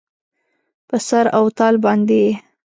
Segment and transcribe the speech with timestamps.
[0.87, 2.33] په سر او تال باندې یې